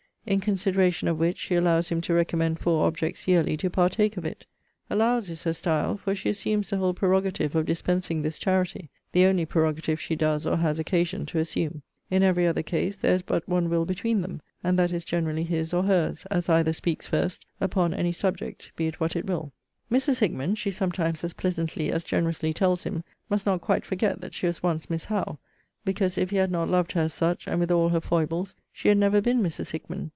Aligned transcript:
In 0.23 0.39
consideration 0.39 1.07
of 1.07 1.17
which 1.19 1.39
she 1.39 1.55
allows 1.55 1.89
him 1.89 1.99
to 2.01 2.13
recommend 2.13 2.59
four 2.59 2.85
objects 2.85 3.27
yearly 3.27 3.57
to 3.57 3.71
partake 3.71 4.17
of 4.17 4.23
it. 4.23 4.45
Allows, 4.87 5.31
is 5.31 5.43
her 5.45 5.51
style; 5.51 5.97
for 5.97 6.13
she 6.13 6.29
assumes 6.29 6.69
the 6.69 6.77
whole 6.77 6.93
prerogative 6.93 7.55
of 7.55 7.65
dispensing 7.65 8.21
this 8.21 8.37
charity; 8.37 8.91
the 9.13 9.25
only 9.25 9.45
prerogative 9.47 9.99
she 9.99 10.15
does 10.15 10.45
or 10.45 10.57
has 10.57 10.77
occasion 10.77 11.25
to 11.25 11.39
assume. 11.39 11.81
In 12.11 12.21
every 12.21 12.45
other 12.45 12.61
case, 12.61 12.97
there 12.97 13.15
is 13.15 13.23
but 13.23 13.49
one 13.49 13.67
will 13.67 13.83
between 13.83 14.21
them; 14.21 14.43
and 14.63 14.77
that 14.77 14.91
is 14.93 15.03
generally 15.03 15.43
his 15.43 15.73
or 15.73 15.81
her's, 15.83 16.23
as 16.27 16.47
either 16.47 16.71
speaks 16.71 17.07
first, 17.07 17.43
upon 17.59 17.91
any 17.91 18.11
subject, 18.11 18.71
be 18.75 18.85
it 18.85 18.99
what 18.99 19.15
it 19.15 19.25
will. 19.25 19.51
MRS. 19.91 20.19
HICKMAN, 20.19 20.53
she 20.55 20.69
sometimes 20.69 21.23
as 21.23 21.33
pleasantly 21.33 21.91
as 21.91 22.03
generously 22.03 22.53
tells 22.53 22.83
him, 22.83 23.03
must 23.27 23.47
not 23.47 23.59
quite 23.59 23.83
forget 23.83 24.21
that 24.21 24.35
she 24.35 24.45
was 24.45 24.61
once 24.61 24.87
MISS 24.87 25.05
HOWE, 25.05 25.39
because 25.83 26.15
if 26.15 26.29
he 26.29 26.37
had 26.37 26.51
not 26.51 26.69
loved 26.69 26.91
her 26.91 27.01
as 27.01 27.13
such, 27.13 27.47
and 27.47 27.59
with 27.59 27.71
all 27.71 27.89
her 27.89 27.99
foibles, 27.99 28.55
she 28.71 28.87
had 28.87 28.97
never 28.99 29.19
been 29.19 29.41
MRS. 29.41 29.71
HICKMAN. 29.71 30.09